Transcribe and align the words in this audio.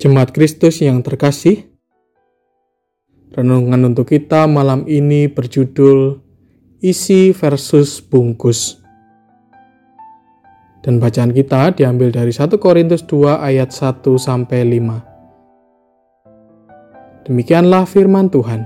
Jemaat 0.00 0.32
Kristus 0.32 0.80
yang 0.80 1.04
terkasih, 1.04 1.68
renungan 3.36 3.92
untuk 3.92 4.08
kita 4.08 4.48
malam 4.48 4.88
ini 4.88 5.28
berjudul 5.28 6.16
Isi 6.80 7.36
versus 7.36 8.00
Bungkus. 8.00 8.80
Dan 10.80 11.04
bacaan 11.04 11.36
kita 11.36 11.76
diambil 11.76 12.16
dari 12.16 12.32
1 12.32 12.48
Korintus 12.56 13.04
2 13.04 13.44
ayat 13.44 13.76
1 13.76 14.00
sampai 14.16 14.64
5. 14.80 17.28
Demikianlah 17.28 17.84
firman 17.84 18.32
Tuhan. 18.32 18.64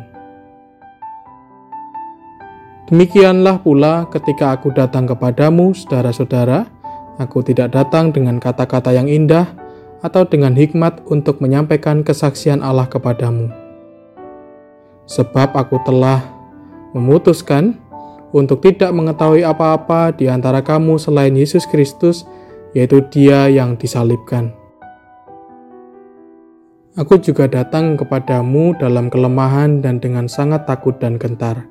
Demikianlah 2.95 3.59
pula 3.59 4.07
ketika 4.15 4.55
aku 4.55 4.71
datang 4.71 5.11
kepadamu, 5.11 5.75
saudara-saudara, 5.75 6.71
aku 7.19 7.43
tidak 7.43 7.75
datang 7.75 8.15
dengan 8.15 8.39
kata-kata 8.39 8.95
yang 8.95 9.11
indah, 9.11 9.64
atau 10.05 10.29
dengan 10.29 10.53
hikmat 10.53 11.01
untuk 11.09 11.41
menyampaikan 11.41 12.05
kesaksian 12.05 12.61
Allah 12.61 12.85
kepadamu. 12.85 13.49
Sebab 15.09 15.57
aku 15.57 15.81
telah 15.89 16.21
memutuskan 16.93 17.81
untuk 18.37 18.61
tidak 18.61 18.93
mengetahui 18.93 19.41
apa-apa 19.49 20.13
di 20.13 20.29
antara 20.29 20.61
kamu 20.61 21.01
selain 21.01 21.33
Yesus 21.33 21.65
Kristus, 21.65 22.29
yaitu 22.77 23.01
Dia 23.09 23.49
yang 23.49 23.81
disalibkan. 23.81 24.53
Aku 26.95 27.19
juga 27.19 27.51
datang 27.51 27.99
kepadamu 27.99 28.79
dalam 28.79 29.11
kelemahan 29.11 29.83
dan 29.83 29.99
dengan 29.99 30.31
sangat 30.31 30.63
takut 30.63 30.95
dan 31.03 31.19
gentar. 31.19 31.67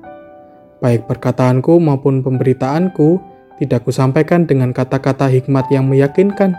Baik 0.84 1.08
perkataanku 1.08 1.80
maupun 1.80 2.20
pemberitaanku 2.20 3.16
tidak 3.56 3.88
kusampaikan 3.88 4.44
dengan 4.44 4.76
kata-kata 4.76 5.32
hikmat 5.32 5.72
yang 5.72 5.88
meyakinkan, 5.88 6.52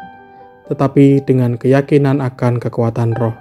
tetapi 0.69 1.21
dengan 1.25 1.57
keyakinan 1.57 2.21
akan 2.21 2.57
kekuatan 2.57 3.13
roh. 3.17 3.35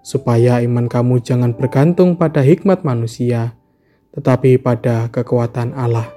Supaya 0.00 0.64
iman 0.64 0.88
kamu 0.88 1.20
jangan 1.20 1.52
bergantung 1.54 2.16
pada 2.16 2.40
hikmat 2.40 2.82
manusia, 2.82 3.54
tetapi 4.16 4.58
pada 4.58 5.12
kekuatan 5.12 5.76
Allah. 5.76 6.08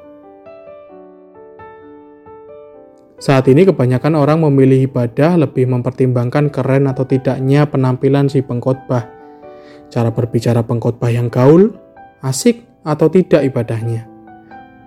Saat 3.24 3.48
ini 3.48 3.64
kebanyakan 3.64 4.20
orang 4.20 4.44
memilih 4.44 4.92
ibadah 4.92 5.40
lebih 5.40 5.64
mempertimbangkan 5.72 6.52
keren 6.52 6.92
atau 6.92 7.08
tidaknya 7.08 7.64
penampilan 7.64 8.28
si 8.28 8.44
pengkhotbah, 8.44 9.08
cara 9.88 10.12
berbicara 10.12 10.60
pengkhotbah 10.60 11.08
yang 11.08 11.32
gaul, 11.32 11.72
asik 12.20 12.68
atau 12.84 13.08
tidak 13.08 13.48
ibadahnya. 13.48 14.08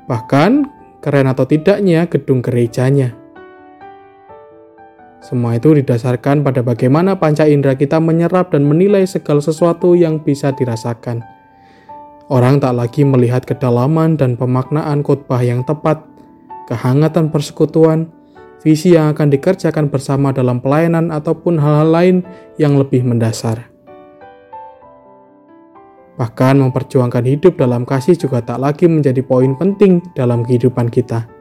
Bahkan 0.04 0.68
keren 1.00 1.32
atau 1.32 1.48
tidaknya 1.48 2.04
gedung 2.12 2.44
gerejanya. 2.44 3.25
Semua 5.26 5.58
itu 5.58 5.74
didasarkan 5.74 6.46
pada 6.46 6.62
bagaimana 6.62 7.18
panca 7.18 7.50
indera 7.50 7.74
kita 7.74 7.98
menyerap 7.98 8.54
dan 8.54 8.62
menilai 8.62 9.02
segala 9.10 9.42
sesuatu 9.42 9.98
yang 9.98 10.22
bisa 10.22 10.54
dirasakan. 10.54 11.18
Orang 12.30 12.62
tak 12.62 12.78
lagi 12.78 13.02
melihat 13.02 13.42
kedalaman 13.42 14.14
dan 14.14 14.38
pemaknaan 14.38 15.02
khotbah 15.02 15.42
yang 15.42 15.66
tepat, 15.66 15.98
kehangatan 16.70 17.34
persekutuan, 17.34 18.06
visi 18.62 18.94
yang 18.94 19.18
akan 19.18 19.26
dikerjakan 19.34 19.90
bersama 19.90 20.30
dalam 20.30 20.62
pelayanan 20.62 21.10
ataupun 21.10 21.58
hal-hal 21.58 21.90
lain 21.90 22.16
yang 22.54 22.78
lebih 22.78 23.02
mendasar. 23.02 23.66
Bahkan 26.22 26.54
memperjuangkan 26.70 27.26
hidup 27.26 27.58
dalam 27.58 27.82
kasih 27.82 28.14
juga 28.14 28.46
tak 28.46 28.62
lagi 28.62 28.86
menjadi 28.86 29.26
poin 29.26 29.58
penting 29.58 30.06
dalam 30.14 30.46
kehidupan 30.46 30.86
kita. 30.86 31.35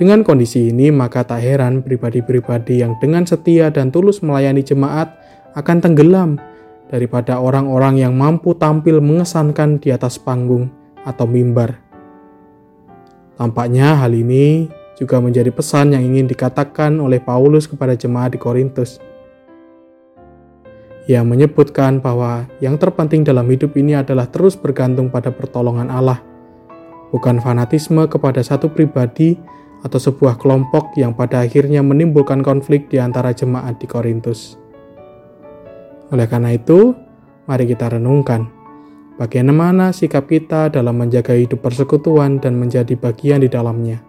Dengan 0.00 0.24
kondisi 0.24 0.72
ini, 0.72 0.88
maka 0.88 1.20
tak 1.20 1.44
heran 1.44 1.84
pribadi-pribadi 1.84 2.80
yang 2.80 2.96
dengan 2.96 3.28
setia 3.28 3.68
dan 3.68 3.92
tulus 3.92 4.24
melayani 4.24 4.64
jemaat 4.64 5.12
akan 5.52 5.84
tenggelam 5.84 6.40
daripada 6.88 7.36
orang-orang 7.36 8.00
yang 8.00 8.16
mampu 8.16 8.56
tampil 8.56 9.04
mengesankan 9.04 9.76
di 9.76 9.92
atas 9.92 10.16
panggung 10.16 10.72
atau 11.04 11.28
mimbar. 11.28 11.76
Tampaknya 13.36 13.96
hal 14.00 14.16
ini 14.16 14.68
juga 14.96 15.20
menjadi 15.20 15.52
pesan 15.52 15.92
yang 15.92 16.04
ingin 16.04 16.28
dikatakan 16.28 16.96
oleh 17.00 17.20
Paulus 17.20 17.68
kepada 17.68 17.92
jemaat 17.92 18.36
di 18.36 18.38
Korintus. 18.40 19.00
Ia 21.10 21.26
menyebutkan 21.26 21.98
bahwa 21.98 22.46
yang 22.62 22.78
terpenting 22.78 23.26
dalam 23.26 23.50
hidup 23.50 23.74
ini 23.74 23.98
adalah 23.98 24.30
terus 24.30 24.54
bergantung 24.54 25.10
pada 25.10 25.34
pertolongan 25.34 25.90
Allah, 25.90 26.22
bukan 27.10 27.42
fanatisme 27.42 28.06
kepada 28.06 28.38
satu 28.44 28.70
pribadi 28.70 29.34
atau 29.82 29.98
sebuah 29.98 30.38
kelompok 30.38 30.94
yang 30.94 31.14
pada 31.14 31.42
akhirnya 31.42 31.82
menimbulkan 31.82 32.40
konflik 32.40 32.86
di 32.86 33.02
antara 33.02 33.34
jemaat 33.34 33.82
di 33.82 33.86
Korintus. 33.90 34.58
Oleh 36.14 36.26
karena 36.30 36.54
itu, 36.54 36.94
mari 37.50 37.66
kita 37.66 37.98
renungkan 37.98 38.62
bagaimana 39.18 39.90
sikap 39.90 40.30
kita 40.30 40.72
dalam 40.72 40.98
menjaga 40.98 41.34
hidup 41.36 41.62
persekutuan 41.62 42.38
dan 42.38 42.56
menjadi 42.58 42.94
bagian 42.96 43.42
di 43.42 43.50
dalamnya. 43.50 44.02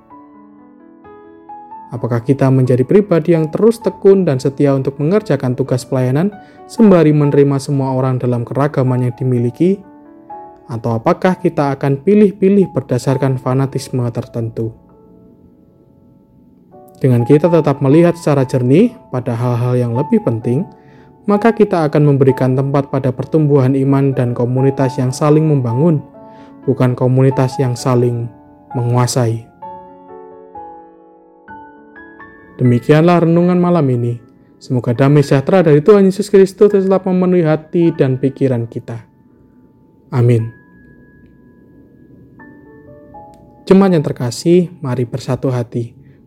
Apakah 1.94 2.26
kita 2.26 2.50
menjadi 2.50 2.82
pribadi 2.82 3.38
yang 3.38 3.54
terus 3.54 3.78
tekun 3.78 4.26
dan 4.26 4.42
setia 4.42 4.74
untuk 4.74 4.98
mengerjakan 4.98 5.54
tugas 5.54 5.86
pelayanan 5.86 6.34
sembari 6.66 7.14
menerima 7.14 7.62
semua 7.62 7.94
orang 7.94 8.18
dalam 8.18 8.42
keragaman 8.42 9.06
yang 9.06 9.14
dimiliki? 9.14 9.78
Atau 10.66 10.98
apakah 10.98 11.38
kita 11.38 11.78
akan 11.78 12.02
pilih-pilih 12.02 12.74
berdasarkan 12.74 13.38
fanatisme 13.38 14.02
tertentu? 14.10 14.74
Dengan 17.04 17.28
kita 17.28 17.52
tetap 17.52 17.84
melihat 17.84 18.16
secara 18.16 18.48
jernih 18.48 18.96
pada 19.12 19.36
hal-hal 19.36 19.76
yang 19.76 19.92
lebih 19.92 20.24
penting, 20.24 20.64
maka 21.28 21.52
kita 21.52 21.84
akan 21.84 22.16
memberikan 22.16 22.56
tempat 22.56 22.88
pada 22.88 23.12
pertumbuhan 23.12 23.76
iman 23.76 24.16
dan 24.16 24.32
komunitas 24.32 24.96
yang 24.96 25.12
saling 25.12 25.44
membangun, 25.44 26.00
bukan 26.64 26.96
komunitas 26.96 27.60
yang 27.60 27.76
saling 27.76 28.32
menguasai. 28.72 29.44
Demikianlah 32.56 33.28
renungan 33.28 33.60
malam 33.60 33.84
ini. 33.92 34.24
Semoga 34.64 34.96
damai 34.96 35.28
sejahtera 35.28 35.60
dari 35.60 35.84
Tuhan 35.84 36.08
Yesus 36.08 36.32
Kristus 36.32 36.72
tetap 36.72 37.04
memenuhi 37.04 37.44
hati 37.44 37.92
dan 37.92 38.16
pikiran 38.16 38.64
kita. 38.72 39.04
Amin. 40.08 40.56
Jemaat 43.68 43.92
yang 43.92 44.08
terkasih, 44.08 44.72
mari 44.80 45.04
bersatu 45.04 45.52
hati 45.52 46.03